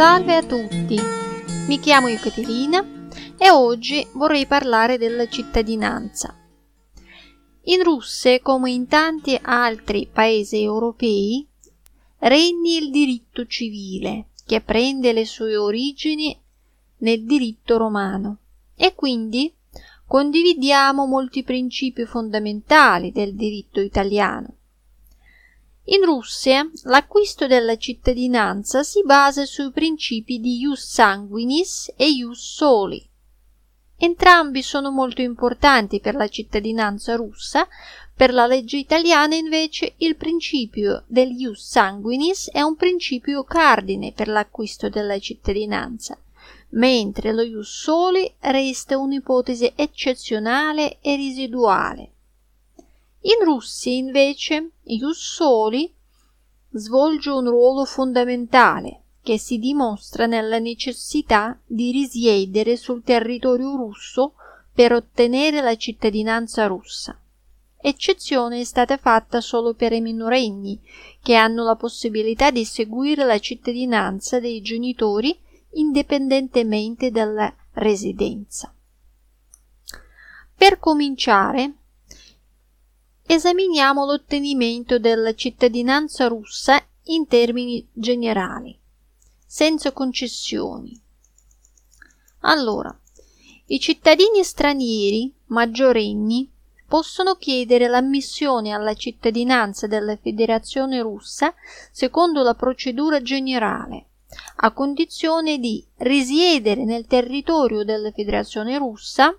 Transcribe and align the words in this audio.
Salve 0.00 0.34
a 0.34 0.42
tutti, 0.42 0.98
mi 1.68 1.78
chiamo 1.78 2.08
Ekaterina 2.08 2.82
e 3.36 3.50
oggi 3.50 4.06
vorrei 4.14 4.46
parlare 4.46 4.96
della 4.96 5.28
cittadinanza. 5.28 6.34
In 7.64 7.82
Russia, 7.82 8.40
come 8.40 8.70
in 8.70 8.86
tanti 8.86 9.38
altri 9.42 10.08
paesi 10.10 10.62
europei, 10.62 11.46
regni 12.20 12.78
il 12.78 12.90
diritto 12.90 13.44
civile, 13.44 14.28
che 14.46 14.62
prende 14.62 15.12
le 15.12 15.26
sue 15.26 15.58
origini 15.58 16.34
nel 17.00 17.22
diritto 17.26 17.76
romano 17.76 18.38
e 18.74 18.94
quindi 18.94 19.54
condividiamo 20.06 21.04
molti 21.04 21.42
principi 21.42 22.06
fondamentali 22.06 23.12
del 23.12 23.34
diritto 23.34 23.82
italiano. 23.82 24.59
In 25.84 26.04
Russia 26.04 26.70
l'acquisto 26.84 27.46
della 27.46 27.76
cittadinanza 27.76 28.82
si 28.82 29.02
basa 29.02 29.44
sui 29.46 29.70
principi 29.70 30.38
di 30.38 30.58
ius 30.58 30.86
sanguinis 30.86 31.92
e 31.96 32.08
ius 32.10 32.54
soli. 32.54 33.08
Entrambi 33.96 34.62
sono 34.62 34.90
molto 34.90 35.20
importanti 35.20 36.00
per 36.00 36.14
la 36.14 36.28
cittadinanza 36.28 37.16
russa, 37.16 37.66
per 38.14 38.32
la 38.32 38.46
legge 38.46 38.76
italiana 38.76 39.34
invece 39.34 39.94
il 39.98 40.16
principio 40.16 41.04
del 41.06 41.32
ius 41.32 41.66
sanguinis 41.66 42.50
è 42.50 42.60
un 42.60 42.76
principio 42.76 43.42
cardine 43.44 44.12
per 44.12 44.28
l'acquisto 44.28 44.90
della 44.90 45.18
cittadinanza, 45.18 46.18
mentre 46.70 47.32
lo 47.32 47.42
ius 47.42 47.70
soli 47.70 48.32
resta 48.40 48.98
un'ipotesi 48.98 49.72
eccezionale 49.74 50.98
e 51.00 51.16
residuale. 51.16 52.10
In 53.22 53.44
Russia, 53.44 53.92
invece, 53.92 54.70
Ius 54.84 55.34
Soli 55.34 55.92
svolge 56.70 57.30
un 57.30 57.48
ruolo 57.48 57.84
fondamentale 57.84 59.02
che 59.22 59.38
si 59.38 59.58
dimostra 59.58 60.26
nella 60.26 60.58
necessità 60.58 61.58
di 61.66 61.90
risiedere 61.90 62.76
sul 62.76 63.02
territorio 63.02 63.76
russo 63.76 64.34
per 64.72 64.92
ottenere 64.92 65.60
la 65.60 65.76
cittadinanza 65.76 66.66
russa. 66.66 67.20
Eccezione 67.82 68.60
è 68.60 68.64
stata 68.64 68.96
fatta 68.96 69.40
solo 69.40 69.74
per 69.74 69.92
i 69.92 70.00
minorenni, 70.00 70.80
che 71.22 71.34
hanno 71.34 71.64
la 71.64 71.76
possibilità 71.76 72.50
di 72.50 72.64
seguire 72.64 73.24
la 73.24 73.38
cittadinanza 73.38 74.40
dei 74.40 74.62
genitori 74.62 75.38
indipendentemente 75.72 77.10
dalla 77.10 77.54
residenza. 77.72 78.74
Per 80.54 80.78
cominciare, 80.78 81.74
esaminiamo 83.32 84.04
l'ottenimento 84.04 84.98
della 84.98 85.34
cittadinanza 85.34 86.26
russa 86.26 86.84
in 87.04 87.28
termini 87.28 87.86
generali, 87.92 88.76
senza 89.46 89.92
concessioni. 89.92 91.00
Allora, 92.40 92.92
i 93.66 93.78
cittadini 93.78 94.42
stranieri 94.42 95.32
maggiorenni 95.46 96.50
possono 96.88 97.36
chiedere 97.36 97.86
l'ammissione 97.86 98.72
alla 98.72 98.94
cittadinanza 98.94 99.86
della 99.86 100.16
Federazione 100.16 101.00
russa 101.00 101.54
secondo 101.92 102.42
la 102.42 102.54
procedura 102.54 103.22
generale, 103.22 104.06
a 104.56 104.72
condizione 104.72 105.58
di 105.58 105.86
risiedere 105.98 106.84
nel 106.84 107.06
territorio 107.06 107.84
della 107.84 108.10
Federazione 108.10 108.76
russa 108.76 109.38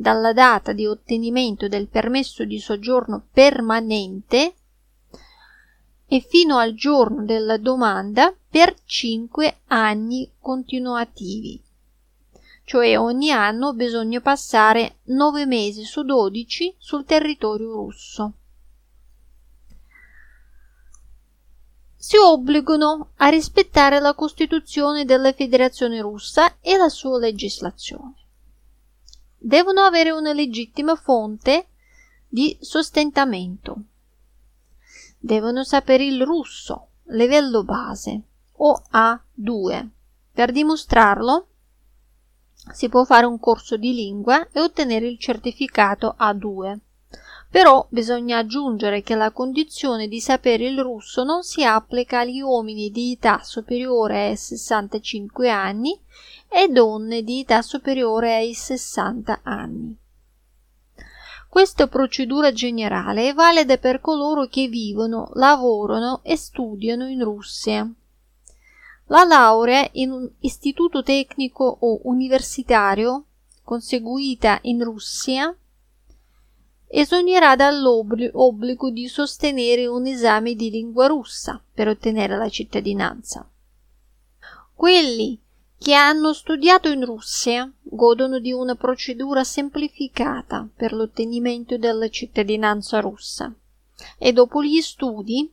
dalla 0.00 0.32
data 0.32 0.72
di 0.72 0.86
ottenimento 0.86 1.66
del 1.66 1.88
permesso 1.88 2.44
di 2.44 2.60
soggiorno 2.60 3.26
permanente 3.32 4.54
e 6.06 6.20
fino 6.20 6.56
al 6.56 6.74
giorno 6.74 7.24
della 7.24 7.56
domanda 7.56 8.32
per 8.48 8.76
5 8.84 9.62
anni 9.66 10.30
continuativi. 10.38 11.60
Cioè 12.62 12.96
ogni 12.96 13.32
anno 13.32 13.74
bisogna 13.74 14.20
passare 14.20 14.98
9 15.04 15.46
mesi 15.46 15.82
su 15.82 16.04
12 16.04 16.76
sul 16.78 17.04
territorio 17.04 17.72
russo. 17.72 18.32
Si 21.96 22.16
obbligano 22.16 23.10
a 23.16 23.28
rispettare 23.28 23.98
la 23.98 24.14
Costituzione 24.14 25.04
della 25.04 25.32
Federazione 25.32 26.00
russa 26.00 26.58
e 26.60 26.76
la 26.76 26.88
sua 26.88 27.18
legislazione 27.18 28.27
devono 29.38 29.82
avere 29.82 30.10
una 30.10 30.32
legittima 30.32 30.96
fonte 30.96 31.68
di 32.26 32.56
sostentamento. 32.60 33.76
Devono 35.18 35.64
sapere 35.64 36.04
il 36.04 36.22
russo, 36.24 36.88
livello 37.04 37.64
base 37.64 38.22
o 38.52 38.82
A2. 38.92 39.88
Per 40.32 40.52
dimostrarlo 40.52 41.46
si 42.72 42.88
può 42.88 43.04
fare 43.04 43.26
un 43.26 43.38
corso 43.38 43.76
di 43.76 43.94
lingua 43.94 44.48
e 44.50 44.60
ottenere 44.60 45.06
il 45.06 45.18
certificato 45.18 46.14
A2. 46.18 46.78
Però 47.50 47.86
bisogna 47.88 48.38
aggiungere 48.38 49.02
che 49.02 49.14
la 49.14 49.30
condizione 49.30 50.06
di 50.06 50.20
sapere 50.20 50.66
il 50.66 50.78
russo 50.80 51.24
non 51.24 51.42
si 51.42 51.64
applica 51.64 52.20
agli 52.20 52.40
uomini 52.40 52.90
di 52.90 53.12
età 53.12 53.40
superiore 53.42 54.28
ai 54.28 54.36
65 54.36 55.48
anni 55.48 55.98
e 56.46 56.68
donne 56.68 57.22
di 57.22 57.40
età 57.40 57.62
superiore 57.62 58.34
ai 58.34 58.52
60 58.52 59.40
anni. 59.42 59.96
Questa 61.48 61.86
procedura 61.86 62.52
generale 62.52 63.30
è 63.30 63.34
valida 63.34 63.78
per 63.78 64.02
coloro 64.02 64.46
che 64.46 64.68
vivono, 64.68 65.30
lavorano 65.32 66.20
e 66.22 66.36
studiano 66.36 67.08
in 67.08 67.24
Russia. 67.24 67.90
La 69.06 69.24
laurea 69.24 69.88
in 69.92 70.10
un 70.10 70.30
istituto 70.40 71.02
tecnico 71.02 71.64
o 71.80 72.00
universitario 72.02 73.24
conseguita 73.64 74.58
in 74.62 74.84
Russia 74.84 75.56
esonerà 76.88 77.54
dall'obbligo 77.54 78.90
di 78.90 79.08
sostenere 79.08 79.86
un 79.86 80.06
esame 80.06 80.54
di 80.54 80.70
lingua 80.70 81.06
russa 81.06 81.62
per 81.72 81.88
ottenere 81.88 82.36
la 82.36 82.48
cittadinanza. 82.48 83.48
Quelli 84.74 85.38
che 85.78 85.94
hanno 85.94 86.32
studiato 86.32 86.88
in 86.88 87.04
Russia 87.04 87.70
godono 87.82 88.40
di 88.40 88.52
una 88.52 88.74
procedura 88.74 89.44
semplificata 89.44 90.68
per 90.74 90.92
l'ottenimento 90.92 91.76
della 91.78 92.08
cittadinanza 92.08 93.00
russa 93.00 93.52
e 94.16 94.32
dopo 94.32 94.62
gli 94.62 94.80
studi 94.80 95.52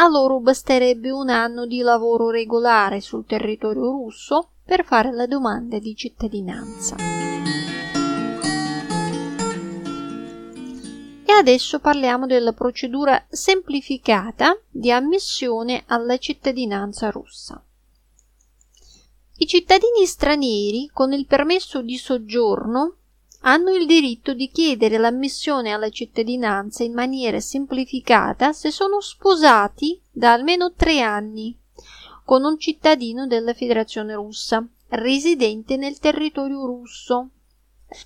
a 0.00 0.08
loro 0.08 0.40
basterebbe 0.40 1.10
un 1.10 1.28
anno 1.28 1.66
di 1.66 1.80
lavoro 1.80 2.30
regolare 2.30 3.00
sul 3.00 3.26
territorio 3.26 3.90
russo 3.90 4.50
per 4.64 4.84
fare 4.84 5.12
la 5.12 5.26
domanda 5.26 5.78
di 5.78 5.94
cittadinanza. 5.96 6.96
Adesso 11.38 11.78
parliamo 11.78 12.26
della 12.26 12.52
procedura 12.52 13.24
semplificata 13.28 14.60
di 14.68 14.90
ammissione 14.90 15.84
alla 15.86 16.18
cittadinanza 16.18 17.10
russa. 17.10 17.62
I 19.36 19.46
cittadini 19.46 20.04
stranieri 20.04 20.90
con 20.92 21.12
il 21.12 21.26
permesso 21.26 21.80
di 21.80 21.96
soggiorno 21.96 22.96
hanno 23.42 23.70
il 23.70 23.86
diritto 23.86 24.34
di 24.34 24.50
chiedere 24.50 24.98
l'ammissione 24.98 25.72
alla 25.72 25.90
cittadinanza 25.90 26.82
in 26.82 26.92
maniera 26.92 27.38
semplificata 27.38 28.52
se 28.52 28.72
sono 28.72 29.00
sposati 29.00 30.00
da 30.10 30.32
almeno 30.32 30.72
tre 30.72 31.00
anni 31.00 31.56
con 32.24 32.44
un 32.44 32.58
cittadino 32.58 33.28
della 33.28 33.54
Federazione 33.54 34.14
russa 34.14 34.66
residente 34.88 35.76
nel 35.76 35.98
territorio 35.98 36.66
russo. 36.66 37.28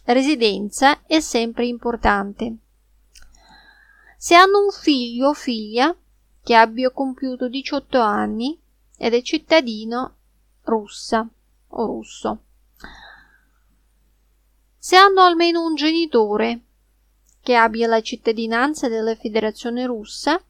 Residenza 0.05 1.03
è 1.07 1.21
sempre 1.21 1.67
importante. 1.67 2.57
Se 4.25 4.37
hanno 4.37 4.63
un 4.63 4.71
figlio 4.71 5.31
o 5.31 5.35
figlia 5.35 5.93
che 6.45 6.55
abbia 6.55 6.93
compiuto 6.93 7.49
18 7.49 7.99
anni 7.99 8.57
ed 8.97 9.15
è 9.15 9.21
cittadino 9.21 10.15
russa 10.63 11.29
o 11.71 11.87
russo. 11.87 12.43
Se 14.79 14.95
hanno 14.95 15.23
almeno 15.23 15.65
un 15.65 15.75
genitore 15.75 16.61
che 17.41 17.57
abbia 17.57 17.89
la 17.89 18.01
cittadinanza 18.01 18.89
della 18.89 19.17
Federazione 19.17 19.87
russa 19.87 20.41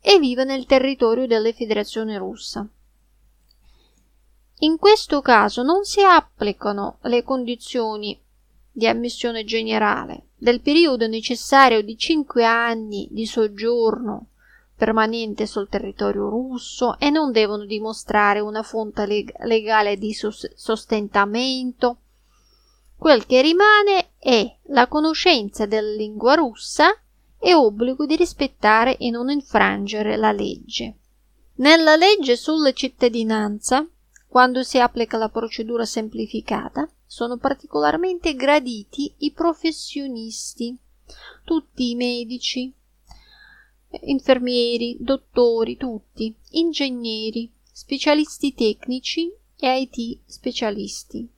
e 0.00 0.18
vive 0.20 0.44
nel 0.44 0.64
territorio 0.64 1.26
della 1.26 1.52
Federazione 1.52 2.16
russa. 2.16 2.64
In 4.58 4.78
questo 4.78 5.20
caso 5.20 5.64
non 5.64 5.82
si 5.82 6.00
applicano 6.00 6.98
le 7.02 7.24
condizioni 7.24 8.22
di 8.70 8.86
ammissione 8.86 9.42
generale 9.42 10.26
del 10.42 10.60
periodo 10.60 11.06
necessario 11.06 11.82
di 11.82 11.96
cinque 11.96 12.44
anni 12.44 13.06
di 13.12 13.26
soggiorno 13.26 14.26
permanente 14.74 15.46
sul 15.46 15.68
territorio 15.68 16.28
russo 16.28 16.98
e 16.98 17.10
non 17.10 17.30
devono 17.30 17.64
dimostrare 17.64 18.40
una 18.40 18.64
fonte 18.64 19.06
leg- 19.06 19.32
legale 19.44 19.96
di 19.96 20.12
sostentamento. 20.12 21.98
Quel 22.96 23.24
che 23.24 23.40
rimane 23.40 24.14
è 24.18 24.56
la 24.64 24.88
conoscenza 24.88 25.64
della 25.64 25.94
lingua 25.94 26.34
russa 26.34 26.92
e 27.38 27.54
obbligo 27.54 28.04
di 28.04 28.16
rispettare 28.16 28.96
e 28.96 29.10
non 29.10 29.30
infrangere 29.30 30.16
la 30.16 30.32
legge. 30.32 30.96
Nella 31.58 31.94
legge 31.94 32.34
sulla 32.34 32.72
cittadinanza 32.72 33.86
quando 34.26 34.64
si 34.64 34.80
applica 34.80 35.16
la 35.18 35.28
procedura 35.28 35.84
semplificata, 35.84 36.90
sono 37.12 37.36
particolarmente 37.36 38.34
graditi 38.34 39.12
i 39.18 39.32
professionisti, 39.32 40.74
tutti 41.44 41.90
i 41.90 41.94
medici, 41.94 42.72
infermieri, 44.04 44.96
dottori, 44.98 45.76
tutti, 45.76 46.34
ingegneri, 46.52 47.52
specialisti 47.70 48.54
tecnici 48.54 49.30
e 49.58 49.80
IT 49.82 50.20
specialisti. 50.24 51.28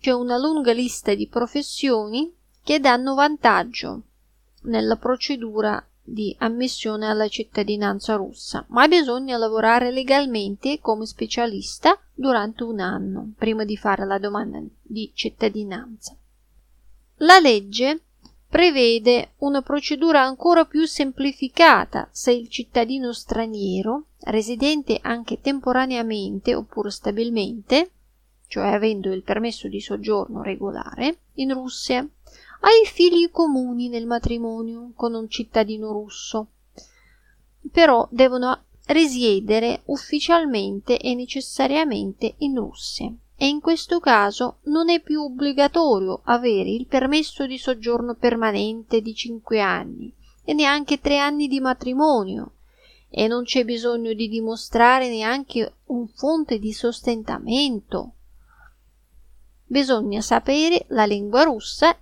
C'è 0.00 0.12
una 0.12 0.38
lunga 0.38 0.72
lista 0.72 1.12
di 1.12 1.26
professioni 1.26 2.34
che 2.62 2.80
danno 2.80 3.14
vantaggio 3.14 4.04
nella 4.62 4.96
procedura 4.96 5.86
di 6.02 6.34
ammissione 6.38 7.06
alla 7.06 7.28
cittadinanza 7.28 8.14
russa, 8.14 8.64
ma 8.68 8.88
bisogna 8.88 9.36
lavorare 9.36 9.90
legalmente 9.90 10.80
come 10.80 11.04
specialista 11.04 12.00
durante 12.14 12.64
un 12.64 12.80
anno 12.80 13.32
prima 13.36 13.64
di 13.64 13.76
fare 13.76 14.06
la 14.06 14.18
domanda 14.18 14.58
di 14.88 15.12
cittadinanza. 15.14 16.16
La 17.18 17.38
legge 17.38 18.02
prevede 18.48 19.32
una 19.38 19.60
procedura 19.60 20.22
ancora 20.22 20.64
più 20.64 20.86
semplificata 20.86 22.08
se 22.10 22.32
il 22.32 22.48
cittadino 22.48 23.12
straniero, 23.12 24.06
residente 24.20 24.98
anche 25.02 25.40
temporaneamente 25.40 26.54
oppure 26.54 26.90
stabilmente, 26.90 27.90
cioè 28.46 28.68
avendo 28.68 29.12
il 29.12 29.22
permesso 29.22 29.68
di 29.68 29.80
soggiorno 29.80 30.42
regolare, 30.42 31.18
in 31.34 31.52
Russia, 31.52 32.00
ha 32.00 32.68
i 32.82 32.86
figli 32.86 33.30
comuni 33.30 33.88
nel 33.88 34.06
matrimonio 34.06 34.92
con 34.94 35.14
un 35.14 35.28
cittadino 35.28 35.92
russo, 35.92 36.48
però 37.70 38.08
devono 38.10 38.64
risiedere 38.86 39.82
ufficialmente 39.86 40.98
e 40.98 41.14
necessariamente 41.14 42.36
in 42.38 42.56
Russia 42.56 43.12
e 43.40 43.46
in 43.46 43.60
questo 43.60 44.00
caso 44.00 44.58
non 44.64 44.90
è 44.90 45.00
più 45.00 45.22
obbligatorio 45.22 46.22
avere 46.24 46.70
il 46.70 46.86
permesso 46.86 47.46
di 47.46 47.56
soggiorno 47.56 48.16
permanente 48.16 49.00
di 49.00 49.14
cinque 49.14 49.60
anni 49.60 50.12
e 50.44 50.52
neanche 50.54 50.98
tre 50.98 51.18
anni 51.18 51.46
di 51.46 51.60
matrimonio 51.60 52.54
e 53.08 53.28
non 53.28 53.44
c'è 53.44 53.64
bisogno 53.64 54.12
di 54.12 54.28
dimostrare 54.28 55.08
neanche 55.08 55.76
un 55.86 56.08
fonte 56.08 56.58
di 56.58 56.72
sostentamento. 56.72 58.14
Bisogna 59.66 60.20
sapere 60.20 60.86
la 60.88 61.06
lingua 61.06 61.44
russa 61.44 61.96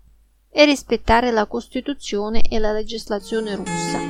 e 0.48 0.64
rispettare 0.64 1.32
la 1.32 1.44
Costituzione 1.44 2.48
e 2.48 2.58
la 2.58 2.72
legislazione 2.72 3.56
russa. 3.56 4.00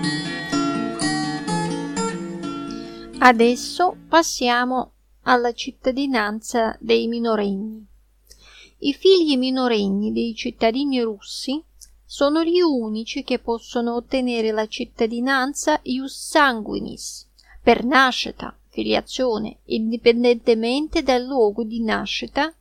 Adesso 3.19 3.97
passiamo 4.09 4.93
alla 5.29 5.53
cittadinanza 5.53 6.77
dei 6.81 7.09
minorenni. 7.09 7.85
I 8.79 8.93
figli 8.93 9.37
minorenni 9.37 10.13
dei 10.13 10.35
cittadini 10.35 11.01
russi 11.01 11.63
sono 12.05 12.45
gli 12.45 12.61
unici 12.61 13.25
che 13.25 13.41
possono 13.41 13.95
ottenere 13.95 14.53
la 14.53 14.67
cittadinanza 14.67 15.81
ius 15.83 16.29
sanguinis 16.29 17.29
per 17.61 17.85
nascita, 17.85 18.57
filiazione, 18.69 19.59
indipendentemente 19.65 21.03
dal 21.03 21.25
luogo 21.25 21.65
di 21.65 21.83
nascita 21.83 22.55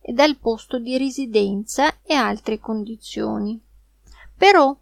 e 0.00 0.12
dal 0.12 0.36
posto 0.36 0.78
di 0.78 0.96
residenza 0.96 2.00
e 2.02 2.14
altre 2.14 2.60
condizioni. 2.60 3.60
Però 4.36 4.76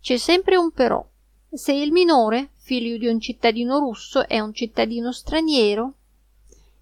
c'è 0.00 0.16
sempre 0.18 0.56
un 0.56 0.70
però. 0.70 1.08
Se 1.50 1.72
il 1.72 1.92
minore 1.92 2.50
figlio 2.56 2.98
di 2.98 3.06
un 3.06 3.18
cittadino 3.20 3.78
russo 3.78 4.28
e 4.28 4.38
un 4.38 4.52
cittadino 4.52 5.12
straniero, 5.12 5.94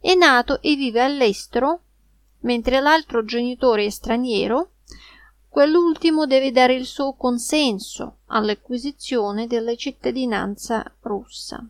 è 0.00 0.14
nato 0.14 0.60
e 0.60 0.74
vive 0.74 1.02
all'estero, 1.02 1.82
mentre 2.40 2.80
l'altro 2.80 3.24
genitore 3.24 3.84
è 3.84 3.90
straniero, 3.90 4.72
quell'ultimo 5.48 6.26
deve 6.26 6.50
dare 6.50 6.74
il 6.74 6.84
suo 6.84 7.14
consenso 7.14 8.18
all'acquisizione 8.26 9.46
della 9.46 9.76
cittadinanza 9.76 10.84
russa. 11.02 11.64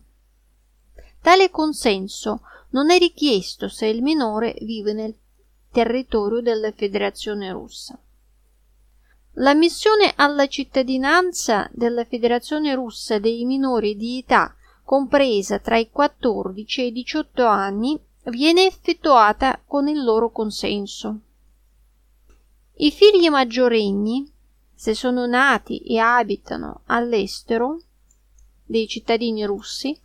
Tale 1.21 1.51
consenso 1.51 2.41
non 2.71 2.89
è 2.89 2.97
richiesto 2.97 3.69
se 3.69 3.85
il 3.85 4.01
minore 4.01 4.55
vive 4.61 4.93
nel 4.93 5.15
territorio 5.71 6.41
della 6.41 6.71
Federazione 6.71 7.51
russa. 7.51 7.99
L'ammissione 9.39 10.13
alla 10.15 10.47
cittadinanza 10.47 11.69
della 11.71 12.05
Federazione 12.05 12.73
russa 12.73 13.19
dei 13.19 13.45
minori 13.45 13.95
di 13.95 14.17
età 14.17 14.55
compresa 14.83 15.59
tra 15.59 15.77
i 15.77 15.91
14 15.91 16.81
e 16.81 16.85
i 16.87 16.91
18 16.91 17.45
anni 17.45 17.99
viene 18.25 18.65
effettuata 18.65 19.61
con 19.63 19.87
il 19.87 20.03
loro 20.03 20.31
consenso. 20.31 21.19
I 22.77 22.89
figli 22.89 23.29
maggiorenni, 23.29 24.27
se 24.73 24.95
sono 24.95 25.27
nati 25.27 25.81
e 25.81 25.99
abitano 25.99 26.81
all'estero 26.87 27.79
dei 28.65 28.87
cittadini 28.87 29.45
russi, 29.45 29.95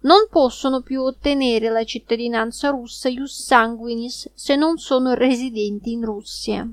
non 0.00 0.26
possono 0.28 0.80
più 0.80 1.02
ottenere 1.02 1.68
la 1.68 1.84
cittadinanza 1.84 2.70
russa 2.70 3.08
ius 3.08 3.40
sanguinis 3.40 4.32
se 4.34 4.56
non 4.56 4.78
sono 4.78 5.14
residenti 5.14 5.92
in 5.92 6.04
Russia 6.04 6.68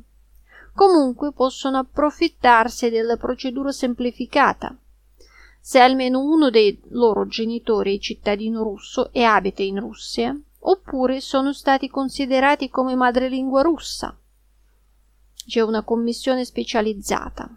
comunque 0.77 1.31
possono 1.31 1.79
approfittarsi 1.79 2.91
della 2.91 3.17
procedura 3.17 3.71
semplificata. 3.71 4.77
Se 5.59 5.79
almeno 5.79 6.19
uno 6.19 6.51
dei 6.51 6.79
loro 6.89 7.25
genitori 7.25 7.97
è 7.97 7.99
cittadino 7.99 8.61
russo 8.61 9.11
e 9.11 9.23
abita 9.23 9.63
in 9.63 9.79
Russia, 9.79 10.39
oppure 10.59 11.19
sono 11.19 11.51
stati 11.51 11.89
considerati 11.89 12.69
come 12.69 12.93
madrelingua 12.93 13.63
russa. 13.63 14.15
C'è 15.47 15.61
una 15.61 15.81
commissione 15.81 16.45
specializzata. 16.45 17.49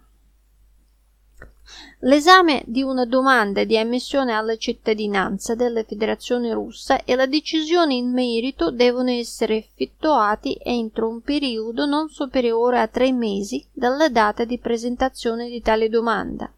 L'esame 2.00 2.62
di 2.66 2.82
una 2.82 3.04
domanda 3.04 3.64
di 3.64 3.76
ammissione 3.76 4.32
alla 4.32 4.56
cittadinanza 4.56 5.54
della 5.54 5.84
Federazione 5.84 6.52
russa 6.54 7.04
e 7.04 7.14
la 7.14 7.26
decisione 7.26 7.94
in 7.94 8.10
merito 8.10 8.70
devono 8.70 9.10
essere 9.10 9.56
effettuati 9.56 10.58
entro 10.62 11.08
un 11.08 11.20
periodo 11.20 11.84
non 11.84 12.08
superiore 12.08 12.80
a 12.80 12.88
tre 12.88 13.12
mesi 13.12 13.66
dalla 13.70 14.08
data 14.08 14.44
di 14.44 14.58
presentazione 14.58 15.50
di 15.50 15.60
tale 15.60 15.90
domanda 15.90 16.50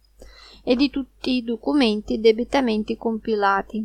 e 0.63 0.77
di 0.77 0.91
tutti 0.91 1.33
i 1.33 1.43
documenti 1.43 2.21
debitamente 2.21 2.97
compilati. 2.97 3.85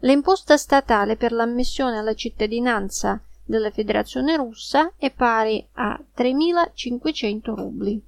L'imposta 0.00 0.56
statale 0.56 1.16
per 1.16 1.30
l'ammissione 1.30 1.96
alla 1.96 2.14
cittadinanza 2.14 3.22
della 3.44 3.70
Federazione 3.70 4.36
russa 4.36 4.92
è 4.96 5.12
pari 5.12 5.64
a 5.74 5.98
3.500 6.16 7.54
rubli. 7.54 8.02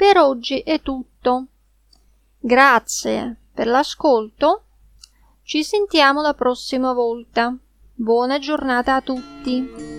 Per 0.00 0.16
oggi 0.16 0.60
è 0.60 0.80
tutto. 0.80 1.48
Grazie 2.38 3.36
per 3.52 3.66
l'ascolto. 3.66 4.62
Ci 5.42 5.62
sentiamo 5.62 6.22
la 6.22 6.32
prossima 6.32 6.94
volta. 6.94 7.54
Buona 7.96 8.38
giornata 8.38 8.94
a 8.94 9.02
tutti. 9.02 9.89